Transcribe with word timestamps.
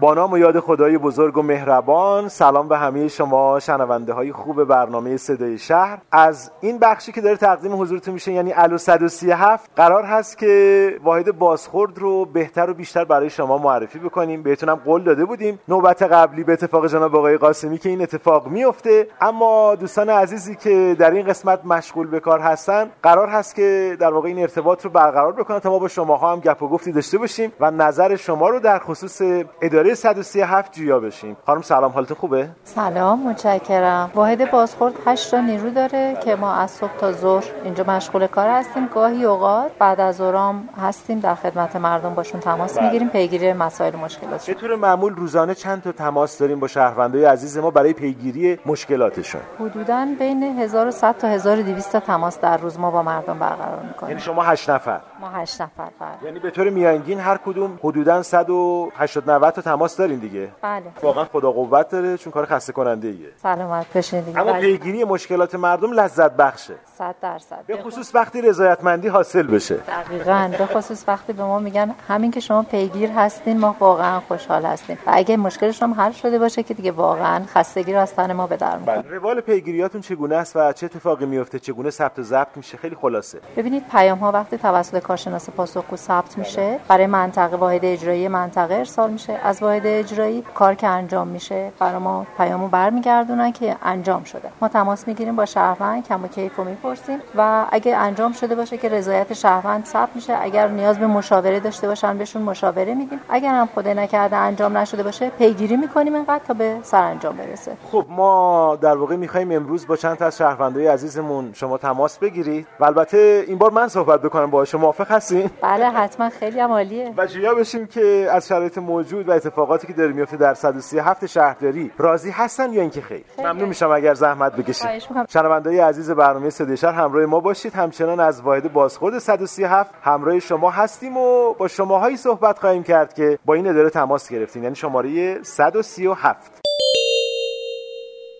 با 0.00 0.14
نام 0.14 0.32
و 0.32 0.38
یاد 0.38 0.60
خدای 0.60 0.98
بزرگ 0.98 1.36
و 1.36 1.42
مهربان 1.42 2.28
سلام 2.28 2.68
به 2.68 2.78
همه 2.78 3.08
شما 3.08 3.60
شنونده 3.60 4.12
های 4.12 4.32
خوب 4.32 4.64
برنامه 4.64 5.16
صدای 5.16 5.58
شهر. 5.58 5.98
از 6.12 6.50
این 6.60 6.78
بخشی 6.78 7.12
که 7.12 7.20
داره 7.20 7.36
تقدیم 7.36 7.80
حضورتون 7.80 8.14
میشه 8.14 8.32
یعنی 8.32 8.52
الو 8.52 8.78
137 8.78 9.70
قرار 9.76 10.04
هست 10.04 10.38
که 10.38 10.96
واحد 11.02 11.38
بازخورد 11.38 11.98
رو 11.98 12.24
بهتر 12.24 12.70
و 12.70 12.74
بیشتر 12.74 13.04
برای 13.04 13.30
شما 13.30 13.58
معرفی 13.58 13.98
بکنیم. 13.98 14.42
بهتونم 14.42 14.74
قول 14.74 15.02
داده 15.02 15.24
بودیم 15.24 15.58
نوبت 15.68 16.02
قبلی 16.02 16.44
به 16.44 16.52
اتفاق 16.52 16.86
جناب 16.86 17.16
آقای 17.16 17.36
قاسمی 17.36 17.78
که 17.78 17.88
این 17.88 18.02
اتفاق 18.02 18.48
میفته 18.48 19.08
اما 19.20 19.74
دوستان 19.74 20.08
عزیزی 20.08 20.56
که 20.56 20.96
در 20.98 21.10
این 21.10 21.26
قسمت 21.26 21.64
مشغول 21.64 22.06
به 22.06 22.20
کار 22.20 22.40
هستن 22.40 22.90
قرار 23.02 23.28
هست 23.28 23.54
که 23.54 23.96
در 24.00 24.12
واقع 24.12 24.28
این 24.28 24.38
ارتباط 24.38 24.84
رو 24.84 24.90
برقرار 24.90 25.32
بکنن 25.32 25.58
تا 25.58 25.70
ما 25.70 25.78
با 25.78 25.88
شماها 25.88 26.32
هم 26.32 26.40
گپ 26.40 26.62
و 26.62 26.68
گفتی 26.68 26.92
داشته 26.92 27.18
باشیم 27.18 27.52
و 27.60 27.70
نظر 27.70 28.16
شما 28.16 28.48
رو 28.48 28.60
در 28.60 28.78
خصوص 28.78 29.22
اداره 29.62 29.85
137 29.94 30.72
جویا 30.72 31.00
بشیم. 31.00 31.36
خانم 31.46 31.62
سلام 31.62 31.92
حالت 31.92 32.12
خوبه؟ 32.12 32.48
سلام 32.64 33.28
متشکرم. 33.28 34.10
واحد 34.14 34.50
بازخورد 34.50 34.94
8 35.06 35.30
تا 35.30 35.40
نیرو 35.40 35.70
داره 35.70 36.16
که 36.24 36.36
ما 36.36 36.54
از 36.54 36.70
صبح 36.70 36.96
تا 36.96 37.12
ظهر 37.12 37.44
اینجا 37.64 37.84
مشغول 37.84 38.26
کار 38.26 38.48
هستیم. 38.48 38.86
گاهی 38.86 39.24
اوقات 39.24 39.70
بعد 39.78 40.00
از 40.00 40.16
ظهرام 40.16 40.68
هستیم 40.82 41.20
در 41.20 41.34
خدمت 41.34 41.76
مردم 41.76 42.14
باشون 42.14 42.40
تماس 42.40 42.78
می‌گیریم 42.78 43.08
پیگیری 43.08 43.52
مسائل 43.52 43.96
مشکلات. 43.96 44.46
به 44.46 44.54
طور 44.54 44.76
معمول 44.76 45.14
روزانه 45.14 45.54
چند 45.54 45.82
تا 45.82 45.92
تماس 45.92 46.38
داریم 46.38 46.60
با 46.60 46.68
شهروندای 46.68 47.24
عزیز 47.24 47.58
ما 47.58 47.70
برای 47.70 47.92
پیگیری 47.92 48.58
مشکلاتشون. 48.66 49.40
حدودا 49.60 50.06
بین 50.18 50.42
1100 50.42 51.16
تا 51.18 51.28
1200 51.28 51.92
تا 51.92 52.00
تماس 52.00 52.40
در 52.40 52.56
روز 52.56 52.78
ما 52.78 52.90
با 52.90 53.02
مردم 53.02 53.38
برقرار 53.38 53.82
می‌کنیم. 53.82 54.10
یعنی 54.10 54.22
شما 54.22 54.42
8 54.42 54.70
نفر؟ 54.70 55.00
ما 55.20 55.28
8 55.28 55.62
نفر 55.62 55.88
بله. 56.00 56.08
یعنی 56.24 56.38
به 56.38 56.50
طور 56.50 56.70
میانگین 56.70 57.20
هر 57.20 57.36
کدوم 57.36 57.78
حدودا 57.82 58.22
180 58.22 59.30
90 59.30 59.54
تا 59.54 59.60
تماس 59.76 59.96
دارین 59.96 60.18
دیگه؟ 60.18 60.48
بله. 60.62 60.82
واقعا 61.02 61.24
خدا 61.24 61.52
قوت 61.52 61.88
داره 61.88 62.16
چون 62.16 62.32
کار 62.32 62.46
خسته 62.46 62.72
کننده 62.72 63.08
ایه 63.08 63.28
سلامت 63.42 63.86
بشین 63.94 64.20
دیگه. 64.20 64.40
اما 64.40 64.52
بله. 64.52 64.60
پیگیری 64.60 65.04
مشکلات 65.04 65.54
مردم 65.54 65.92
لذت 65.92 66.36
بخشه. 66.36 66.74
100 66.98 67.14
درصد. 67.22 67.64
به 67.66 67.76
خصوص 67.76 68.14
وقتی 68.14 68.42
رضایتمندی 68.42 69.08
حاصل 69.08 69.42
بشه. 69.42 69.74
دقیقا. 69.74 70.50
به 70.58 70.66
خصوص 70.66 71.04
وقتی 71.08 71.32
به 71.32 71.42
ما 71.42 71.58
میگن 71.58 71.94
همین 72.08 72.30
که 72.30 72.40
شما 72.40 72.62
پیگیر 72.62 73.10
هستین 73.10 73.58
ما 73.58 73.76
واقعا 73.80 74.20
خوشحال 74.20 74.64
هستیم. 74.64 74.98
و 75.06 75.10
اگه 75.14 75.36
مشکلش 75.36 75.82
هم 75.82 75.94
حل 75.94 76.12
شده 76.12 76.38
باشه 76.38 76.62
که 76.62 76.74
دیگه 76.74 76.92
واقعا 76.92 77.44
خستگی 77.46 77.92
رو 77.92 78.00
از 78.00 78.14
تن 78.14 78.32
ما 78.32 78.46
به 78.46 78.56
در 78.56 78.76
می‌کنه. 78.78 79.02
بله. 79.02 79.10
روال 79.10 79.40
پیگیریاتون 79.40 80.00
چگونه 80.00 80.36
است 80.36 80.56
و 80.56 80.72
چه 80.72 80.86
اتفاقی 80.86 81.26
میفته؟ 81.26 81.58
چگونه 81.58 81.90
ثبت 81.90 82.18
و 82.18 82.22
ضبط 82.22 82.56
میشه؟ 82.56 82.76
خیلی 82.76 82.94
خلاصه. 82.94 83.38
ببینید 83.56 83.88
پیام 83.88 84.18
ها 84.18 84.32
وقتی 84.32 84.58
توسط 84.58 84.98
کارشناس 84.98 85.50
پاسخگو 85.50 85.96
ثبت 85.96 86.38
میشه 86.38 86.80
برای 86.88 87.06
منطقه 87.06 87.56
واحد 87.56 87.84
اجرایی 87.84 88.28
منطقه 88.28 88.74
ارسال 88.74 89.10
میشه. 89.10 89.32
از 89.32 89.62
واحد 89.66 89.86
اجرایی 89.86 90.44
کار 90.54 90.74
که 90.74 90.86
انجام 90.86 91.28
میشه 91.28 91.72
برای 91.78 91.98
ما 91.98 92.26
پیامو 92.36 92.68
برمیگردونن 92.68 93.52
که 93.52 93.76
انجام 93.82 94.24
شده. 94.24 94.48
ما 94.60 94.68
تماس 94.68 95.08
می‌گیریم 95.08 95.36
با 95.36 95.44
شهروند 95.44 96.08
کم 96.08 96.24
و 96.24 96.28
کیف 96.28 96.56
رو 96.56 96.64
می‌پرسیم 96.64 97.18
و 97.36 97.66
اگه 97.70 97.96
انجام 97.96 98.32
شده 98.32 98.54
باشه 98.54 98.76
که 98.76 98.88
رضایت 98.88 99.32
شهروند 99.32 99.84
ثبت 99.84 100.08
میشه. 100.14 100.36
اگر 100.40 100.68
نیاز 100.68 100.98
به 100.98 101.06
مشاوره 101.06 101.60
داشته 101.60 101.88
باشن 101.88 102.18
بهشون 102.18 102.42
مشاوره 102.42 102.94
میدیم. 102.94 103.20
اگر 103.28 103.54
هم 103.54 103.68
خدای 103.74 103.94
نکرده 103.94 104.36
انجام 104.36 104.76
نشده 104.76 105.02
باشه 105.02 105.30
پیگیری 105.30 105.76
می‌کنیم 105.76 106.14
اینقدر 106.14 106.44
تا 106.48 106.54
به 106.54 106.76
سرانجام 106.82 107.36
برسه. 107.36 107.76
خب 107.92 108.06
ما 108.08 108.78
در 108.80 108.96
واقع 108.96 109.16
می‌خوایم 109.16 109.52
امروز 109.52 109.86
با 109.86 109.96
چند 109.96 110.16
تا 110.16 110.26
از 110.26 110.36
شهروندای 110.36 110.86
عزیزمون 110.86 111.50
شما 111.52 111.78
تماس 111.78 112.18
بگیرید 112.18 112.66
و 112.80 112.84
البته 112.84 113.44
این 113.46 113.58
بار 113.58 113.70
من 113.70 113.88
صحبت 113.88 114.22
بکنم. 114.22 114.50
با 114.50 114.64
شما 114.64 114.80
موافق 114.80 115.10
هستین؟ 115.10 115.50
بله 115.62 115.90
حتما 115.90 116.28
خیلی 116.28 116.60
عالیه. 116.60 117.14
و 117.16 117.26
جویا 117.26 117.54
بشیم 117.54 117.86
که 117.86 118.28
از 118.30 118.48
شرایط 118.48 118.78
موجود 118.78 119.28
و 119.28 119.32
اتفاقاتی 119.56 119.86
که 119.86 119.92
داره 119.92 120.12
میفته 120.12 120.36
در 120.36 120.54
137 120.54 121.26
شهرداری 121.26 121.90
راضی 121.98 122.30
هستن 122.30 122.72
یا 122.72 122.80
اینکه 122.80 123.00
خیر؟ 123.00 123.24
ممنون 123.38 123.68
میشم 123.68 123.90
اگر 123.90 124.14
زحمت 124.14 124.56
بکشید. 124.56 124.88
می‌کنم. 124.90 125.26
شنوندای 125.28 125.78
عزیز 125.78 126.10
برنامه 126.10 126.50
صدای 126.50 126.76
شهر 126.76 126.92
همراه 126.92 127.26
ما 127.26 127.40
باشید. 127.40 127.74
همچنان 127.74 128.20
از 128.20 128.40
واحد 128.40 128.72
بازخورد 128.72 129.18
137 129.18 129.94
همراه 130.02 130.38
شما 130.38 130.70
هستیم 130.70 131.16
و 131.16 131.54
با 131.54 131.68
شماهایی 131.68 132.16
صحبت 132.16 132.58
خواهیم 132.58 132.82
کرد 132.82 133.14
که 133.14 133.38
با 133.44 133.54
این 133.54 133.68
اداره 133.68 133.90
تماس 133.90 134.32
گرفتین. 134.32 134.62
یعنی 134.62 134.74
شماره 134.74 135.42
137 135.42 136.60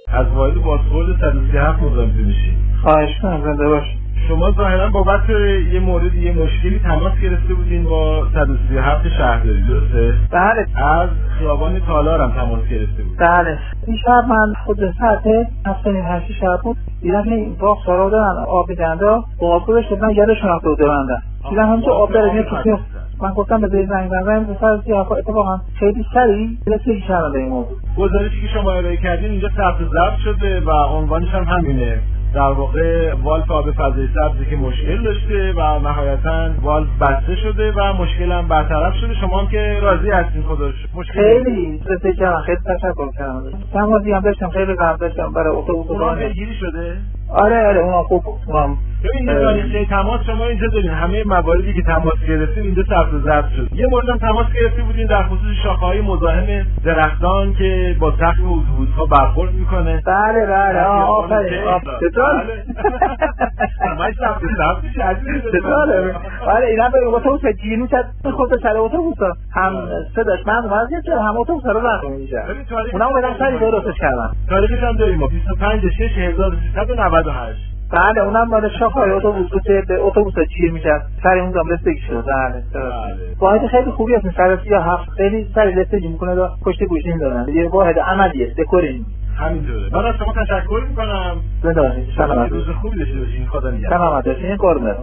از 0.09 0.27
واحد 0.37 0.55
بازخورد 0.55 1.07
137 1.21 1.83
مزاحمتون 1.83 2.25
میشید. 2.27 2.55
خواهش 2.83 3.11
کنم 3.23 3.43
زنده 3.45 3.69
باش 3.69 4.06
شما 4.29 4.51
ظاهرا 4.51 4.91
بابت 4.91 5.31
یه 5.73 5.81
مورد 5.81 6.15
یه 6.15 6.33
مشکلی 6.33 6.79
تماس 6.79 7.13
گرفته 7.23 7.55
بودین 7.55 7.85
با 7.85 8.27
137 8.35 9.09
شهرداری 9.09 9.63
درسته؟ 9.63 10.15
بله. 10.33 10.67
از 10.85 11.09
خیابان 11.39 11.81
تالار 11.81 12.21
هم 12.21 12.31
تماس 12.31 12.69
گرفته 12.71 13.03
بود 13.03 13.19
بله. 13.19 13.59
این 13.87 13.97
شب 13.97 14.25
من 14.29 14.55
خود 14.65 14.79
ساعت 15.01 15.27
هفت 15.67 15.87
نیم 15.87 16.05
هشت 16.05 16.33
شب 16.41 16.61
بود. 16.63 16.77
دیدم 17.01 17.23
این 17.23 17.57
باغ 17.61 17.79
سارا 17.87 18.11
دارن 18.11 18.45
آب 18.49 18.69
میدن 18.69 18.99
با 19.41 19.55
آب 19.55 19.71
رو 19.71 19.83
شدن 19.83 20.11
یاد 20.11 20.35
شناخته 20.35 20.69
بوده 20.69 20.85
بندن 20.85 21.23
دیدم 21.51 21.73
همینجا 21.73 21.93
آب 21.93 22.13
داره 22.13 22.43
تو. 22.43 22.79
من 23.23 23.33
گفتم 23.33 23.61
به 23.61 23.69
زنگ 23.69 24.11
زنگ 24.11 24.47
به 24.47 24.57
سر 24.61 24.81
سیاه 24.85 25.13
اتفاقا 25.13 25.61
خیلی 25.79 26.05
سریع 26.15 26.49
رسید 26.67 27.05
شرمنده 27.09 27.39
این 27.39 27.49
موضوع 27.49 27.77
گزارشی 27.99 28.41
که 28.41 28.49
شما 28.49 28.73
ارائه 28.73 28.97
کردین 28.97 29.31
اینجا 29.31 29.49
ثبت 29.49 29.79
ضبط 29.79 30.19
شده 30.25 30.61
و 30.61 30.71
عنوانش 30.71 31.29
هم 31.29 31.45
همینه. 31.45 31.99
در 32.35 32.53
واقع 32.53 33.15
valve 33.15 33.51
آب 33.51 33.71
فضای 33.71 34.09
سبزی 34.15 34.45
که 34.51 34.57
مشکل 34.57 35.03
داشته 35.03 35.53
و 35.53 35.79
نهایتا 35.79 36.51
valve 36.63 36.89
بسته 37.01 37.37
شده 37.37 37.73
و 37.73 37.93
مشکل 37.93 38.33
هم 38.33 38.49
برطرف 38.49 38.95
شده. 38.95 39.15
شما 39.15 39.41
هم 39.41 39.49
که 39.49 39.79
راضی 39.83 40.11
هستین 40.11 40.43
شکر. 40.43 40.73
مشکل 40.95 41.13
خیلی. 41.13 41.81
رسید 41.87 42.19
کردم. 42.19 42.41
خیلی 42.41 42.59
تشکر 42.67 43.11
کردم. 43.19 43.53
تماسی 43.73 44.13
هم 44.13 44.21
داشتم. 44.21 44.49
خیلی 44.49 44.75
غم 44.75 44.97
داشتم. 45.01 45.33
برای 45.33 45.57
اتوبوس 45.57 46.01
راننده. 46.01 46.29
پیگیری 46.29 46.55
شده. 46.55 46.97
آره 47.29 47.67
آره 47.67 47.81
اونا 47.81 48.03
خوب 48.03 48.23
ببین 49.05 49.27
تاریخچه 49.27 49.85
تماس 49.85 50.21
شما 50.27 50.45
اینجا 50.45 50.67
دارین. 50.67 50.91
همه 50.91 51.25
مواردی 51.27 51.75
که 51.75 51.83
تماس 51.83 52.15
گرفتین 52.29 52.63
اینجا 52.65 52.83
ثبت 52.83 53.13
و 53.15 53.19
ضبط 53.21 53.49
شد. 53.57 53.69
یه 53.75 53.87
مورد 53.87 54.09
هم 54.09 54.17
تماس 54.19 54.47
گرفته 54.61 54.83
بودین 54.83 55.07
در 55.07 55.23
خصوص 55.23 55.57
شاخه‌های 55.63 56.01
مزاحم 56.01 56.67
درختان 56.85 57.55
که 57.55 57.97
با 58.01 58.11
سقف 58.11 58.41
اتوبوس‌ها 58.41 59.07
برخورد 59.07 59.53
می‌کنه. 59.55 60.03
بله 60.07 60.47
بله. 60.47 60.81
آفرین. 60.85 61.65
آف- 61.65 61.83
چطور؟ 62.01 62.43
همش 63.81 64.15
ثبت 64.15 64.43
و 64.43 64.47
ضبط 64.57 64.85
چطوره؟ 65.53 66.15
آره 66.47 66.67
اینا 66.67 66.89
به 66.89 66.99
اتوبوس 67.07 67.47
گیر 67.63 67.79
می‌کرد 67.79 68.05
خود 68.37 68.61
سر 68.63 68.77
اتوبوس 68.77 69.19
ها. 69.19 69.33
هم 69.55 69.89
صداش 70.17 70.47
من 70.47 70.65
اومد 70.65 70.89
که 71.05 71.13
هم 71.13 71.37
اتوبوس 71.37 71.67
رو 71.67 71.81
ببین 71.81 72.65
تاریخ 72.65 72.95
اونا 72.95 73.09
بدن 73.09 73.39
سری 73.39 73.59
درستش 73.59 73.99
کردن. 74.01 74.31
تاریخش 74.49 74.83
هم 74.83 74.97
داریم. 74.97 75.19
ما 75.19 75.27
25 75.27 75.83
6 75.99 76.19
1398 77.17 77.77
بله 77.93 78.23
اونم 78.23 78.49
مال 78.49 78.69
شاخهای 78.79 79.11
اتوبوس 79.11 79.51
به 79.89 80.01
اتوبوس 80.01 80.35
گیر 80.59 80.73
می‌کرد 80.73 81.03
سر 81.23 81.39
اون 81.39 81.51
دام 81.51 81.69
رسیدگی 81.69 82.01
شد. 82.01 82.25
بله. 82.25 82.63
بله. 82.75 83.37
واحد 83.41 83.67
خیلی 83.67 83.91
خوبی 83.91 84.15
هست 84.15 84.37
سر 84.37 84.59
یا 84.67 84.83
هفت 84.83 85.11
خیلی 85.11 85.47
سری 85.55 85.75
رسیدگی 85.75 86.09
می‌کنه 86.09 86.35
و 86.35 86.49
پشت 86.65 86.85
گوشین 86.85 87.19
دارن. 87.19 87.49
یه 87.49 87.69
واحد 87.69 87.99
عملیه 87.99 88.55
دکورین 88.59 89.05
همینطوره. 89.39 89.91
من 89.93 90.07
از 90.07 90.15
شما 90.17 90.33
تشکر 90.33 90.83
می‌کنم. 90.89 91.37
باشید 91.63 92.07
سلامت. 92.17 92.53
روز 92.53 92.69
خوبی 92.83 92.99
داشته 92.99 93.19
باشین. 93.19 93.47
خدا 93.47 93.71
نگهدار. 93.71 93.99
سلامت 93.99 94.25
باشید 94.29 94.57
قربونت. 94.59 94.97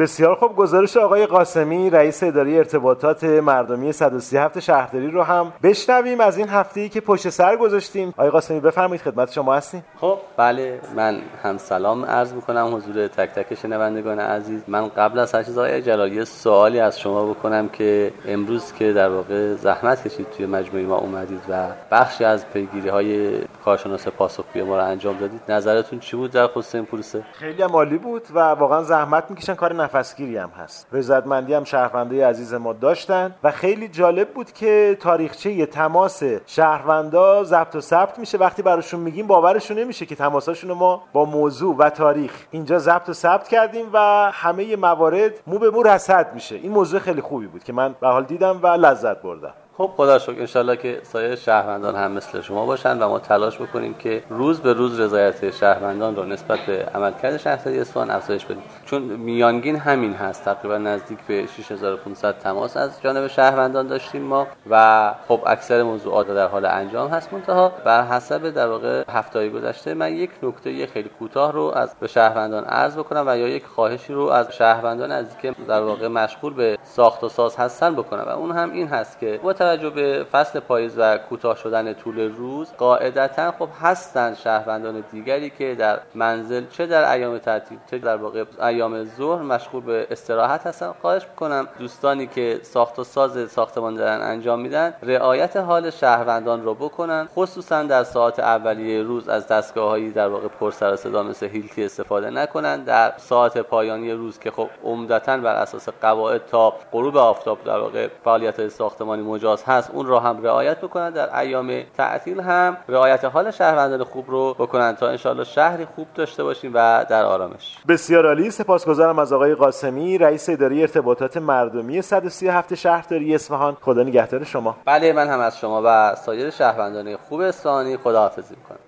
بسیار 0.00 0.34
خوب 0.34 0.56
گزارش 0.56 0.96
آقای 0.96 1.26
قاسمی 1.26 1.90
رئیس 1.90 2.22
اداره 2.22 2.52
ارتباطات 2.52 3.24
مردمی 3.24 3.92
137 3.92 4.60
شهرداری 4.60 5.10
رو 5.10 5.22
هم 5.22 5.52
بشنویم 5.62 6.20
از 6.20 6.38
این 6.38 6.48
هفته‌ای 6.48 6.88
که 6.88 7.00
پشت 7.00 7.28
سر 7.28 7.56
گذاشتیم. 7.56 8.08
آقای 8.16 8.30
قاسمی 8.30 8.60
بفرمایید 8.60 9.02
خدمت 9.02 9.32
شما 9.32 9.54
هستیم. 9.54 9.84
خب 10.00 10.18
بله 10.36 10.80
من 10.96 11.18
هم 11.42 11.58
سلام 11.58 12.04
عرض 12.04 12.32
می‌کنم 12.32 12.74
حضور 12.74 13.06
تک 13.06 13.30
تک 13.30 13.54
شنوندگان 13.54 14.18
عزیز. 14.18 14.62
من 14.68 14.88
قبل 14.88 15.18
از 15.18 15.34
هر 15.34 15.42
چیز 15.42 15.58
آقای 15.58 15.82
جلالی 15.82 16.24
سوالی 16.24 16.80
از 16.80 17.00
شما 17.00 17.26
بکنم 17.26 17.68
که 17.68 18.12
امروز 18.28 18.72
که 18.72 18.92
در 18.92 19.08
واقع 19.08 19.54
زحمت 19.54 20.08
کشید 20.08 20.30
توی 20.30 20.46
مجموعه 20.46 20.86
ما 20.86 20.96
اومدید 20.96 21.42
و 21.48 21.66
بخشی 21.90 22.24
از 22.24 22.48
پیگیری 22.48 22.88
های 22.88 23.38
کارشناس 23.64 24.08
پاسخگوی 24.08 24.62
ما 24.62 24.76
رو 24.76 24.84
انجام 24.84 25.16
دادید. 25.18 25.40
نظرتون 25.48 25.98
چی 25.98 26.16
بود 26.16 26.30
در 26.30 26.46
خصوص 26.46 26.74
این 26.74 26.84
پروسه؟ 26.84 27.22
خیلی 27.32 27.62
عالی 27.62 27.98
بود 27.98 28.22
و 28.34 28.38
واقعا 28.38 28.82
زحمت 28.82 29.30
می‌کشن 29.30 29.54
کار 29.54 29.72
نفسگیری 29.94 30.36
هم 30.36 30.48
هست. 30.48 30.86
رضایتمندی 30.92 31.54
هم 31.54 31.64
شهروندای 31.64 32.22
عزیز 32.22 32.54
ما 32.54 32.72
داشتن 32.72 33.34
و 33.44 33.50
خیلی 33.50 33.88
جالب 33.88 34.28
بود 34.28 34.52
که 34.52 34.96
تاریخچه 35.00 35.66
تماس 35.66 36.22
شهروندا 36.46 37.44
ضبط 37.44 37.76
و 37.76 37.80
ثبت 37.80 38.18
میشه. 38.18 38.38
وقتی 38.38 38.62
براشون 38.62 39.00
میگیم 39.00 39.26
باورشون 39.26 39.78
نمیشه 39.78 40.06
که 40.06 40.14
تماساشون 40.14 40.72
ما 40.72 41.02
با 41.12 41.24
موضوع 41.24 41.76
و 41.76 41.90
تاریخ 41.90 42.32
اینجا 42.50 42.78
ضبط 42.78 43.08
و 43.08 43.12
ثبت 43.12 43.48
کردیم 43.48 43.86
و 43.92 43.98
همه 44.34 44.76
موارد 44.76 45.32
مو 45.46 45.58
به 45.58 45.70
مو 45.70 45.82
رصد 45.82 46.34
میشه. 46.34 46.56
این 46.56 46.72
موضوع 46.72 47.00
خیلی 47.00 47.20
خوبی 47.20 47.46
بود 47.46 47.64
که 47.64 47.72
من 47.72 47.94
به 48.00 48.08
حال 48.08 48.24
دیدم 48.24 48.60
و 48.62 48.66
لذت 48.66 49.22
بردم. 49.22 49.54
خب 49.80 49.90
خدا 49.96 50.18
شکر 50.18 50.40
انشالله 50.40 50.76
که 50.76 51.00
سایر 51.02 51.36
شهروندان 51.36 51.96
هم 51.96 52.12
مثل 52.12 52.40
شما 52.40 52.66
باشن 52.66 53.02
و 53.02 53.08
ما 53.08 53.18
تلاش 53.18 53.58
بکنیم 53.58 53.94
که 53.94 54.22
روز 54.30 54.60
به 54.60 54.72
روز 54.72 55.00
رضایت 55.00 55.50
شهروندان 55.50 56.16
رو 56.16 56.24
نسبت 56.24 56.58
به 56.66 56.84
عملکرد 56.94 57.36
شهرداری 57.36 57.80
اصفهان 57.80 58.10
افزایش 58.10 58.44
بدیم. 58.44 58.62
چون 58.90 59.02
میانگین 59.02 59.76
همین 59.76 60.12
هست. 60.12 60.44
تقریبا 60.44 60.78
نزدیک 60.78 61.18
به 61.28 61.46
6500 61.46 62.38
تماس 62.38 62.76
از 62.76 63.02
جانب 63.02 63.26
شهروندان 63.26 63.86
داشتیم 63.86 64.22
ما 64.22 64.46
و 64.70 65.14
خب 65.28 65.40
اکثر 65.46 65.82
موضوعات 65.82 66.28
در 66.28 66.46
حال 66.46 66.64
انجام 66.64 67.08
هست. 67.10 67.32
منتها 67.32 67.68
بر 67.84 68.02
حسب 68.06 68.50
در 68.50 68.66
واقع 68.66 69.04
هفته 69.08 69.48
گذشته 69.48 69.94
من 69.94 70.12
یک 70.12 70.30
نکته 70.42 70.86
خیلی 70.86 71.08
کوتاه 71.18 71.52
رو 71.52 71.62
از 71.62 71.94
به 72.00 72.06
شهروندان 72.06 72.64
عرض 72.64 72.96
بکنم 72.96 73.24
و 73.26 73.38
یا 73.38 73.48
یک 73.48 73.66
خواهشی 73.66 74.12
رو 74.12 74.22
از 74.22 74.52
شهروندان 74.52 75.12
از 75.12 75.38
که 75.38 75.54
در 75.68 75.82
واقع 75.82 76.08
مشغول 76.08 76.54
به 76.54 76.78
ساخت 76.84 77.24
و 77.24 77.28
ساز 77.28 77.56
هستن 77.56 77.94
بکنم. 77.94 78.24
و 78.26 78.28
اون 78.28 78.50
هم 78.50 78.72
این 78.72 78.88
هست 78.88 79.18
که 79.18 79.40
با 79.42 79.52
توجه 79.52 79.90
به 79.90 80.26
فصل 80.32 80.60
پاییز 80.60 80.94
و 80.98 81.18
کوتاه 81.18 81.56
شدن 81.56 81.92
طول 81.92 82.20
روز 82.20 82.72
قاعدتا 82.78 83.52
خب 83.58 83.68
هستن 83.82 84.34
شهروندان 84.34 85.04
دیگری 85.12 85.50
که 85.50 85.74
در 85.74 86.00
منزل 86.14 86.64
چه 86.70 86.86
در 86.86 87.12
ایام 87.12 87.38
تعطیل 87.38 87.78
چه 87.90 87.98
در 87.98 88.16
واقع 88.16 88.44
ایام 88.80 89.04
ظهر 89.04 89.42
مشغول 89.42 89.82
به 89.82 90.06
استراحت 90.10 90.66
هستن. 90.66 90.92
خواهش 91.00 91.26
می‌کنم 91.30 91.68
دوستانی 91.78 92.26
که 92.26 92.60
ساخت 92.62 92.98
و 92.98 93.04
ساز 93.04 93.50
ساختمان 93.50 93.94
دارن 93.94 94.20
انجام 94.22 94.60
میدن 94.60 94.94
رعایت 95.02 95.56
حال 95.56 95.90
شهروندان 95.90 96.64
رو 96.64 96.74
بکنن 96.74 97.28
خصوصا 97.36 97.82
در 97.82 98.04
ساعت 98.04 98.38
اولیه 98.38 99.02
روز 99.02 99.28
از 99.28 99.48
دستگاه 99.48 99.88
هایی 99.88 100.10
در 100.10 100.28
واقع 100.28 100.48
پر 100.48 100.70
سر 100.70 100.96
صدا 100.96 101.22
مثل 101.22 101.46
هیلتی 101.46 101.84
استفاده 101.84 102.30
نکنن. 102.30 102.84
در 102.84 103.12
ساعت 103.16 103.58
پایانی 103.58 104.12
روز 104.12 104.38
که 104.38 104.50
خب 104.50 104.68
عمدتا 104.84 105.36
بر 105.36 105.54
اساس 105.54 105.88
قواعد 106.02 106.46
تا 106.46 106.72
غروب 106.92 107.16
آفتاب 107.16 107.64
در 107.64 107.78
واقع 107.78 108.08
فعالیت 108.24 108.68
ساختمانی 108.68 109.22
مجاز 109.22 109.64
هست 109.64 109.90
اون 109.92 110.06
را 110.06 110.20
هم 110.20 110.42
رعایت 110.42 110.78
بکنن. 110.78 111.10
در 111.10 111.38
ایام 111.38 111.82
تعطیل 111.96 112.40
هم 112.40 112.76
رعایت 112.88 113.24
حال 113.24 113.50
شهروندان 113.50 114.04
خوب 114.04 114.30
رو 114.30 114.54
بکنن 114.54 114.96
تا 114.96 115.08
انشالله 115.08 115.44
شهری 115.44 115.84
خوب 115.84 116.06
داشته 116.14 116.44
باشیم 116.44 116.70
و 116.74 117.06
در 117.10 117.24
آرامش. 117.24 117.76
بسیار 117.88 118.26
عالی. 118.26 118.50
سپاسگزارم 118.70 119.18
از 119.18 119.32
آقای 119.32 119.54
قاسمی 119.54 120.18
رئیس 120.18 120.48
اداره 120.48 120.76
ارتباطات 120.76 121.36
مردمی 121.36 122.02
137 122.02 122.74
شهرداری 122.74 123.34
اصفهان. 123.34 123.76
خدا 123.80 124.02
نگهدار 124.02 124.44
شما. 124.44 124.76
بله 124.84 125.12
من 125.12 125.28
هم 125.28 125.40
از 125.40 125.58
شما 125.58 125.82
و 125.84 126.14
سایر 126.14 126.50
شهروندان 126.50 127.16
خوب 127.16 127.40
اصفهانی 127.40 127.96
خداحافظی 127.96 128.54
می‌کنم. 128.56 128.80